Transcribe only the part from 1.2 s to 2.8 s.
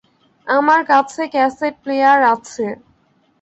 Cassette player আছে।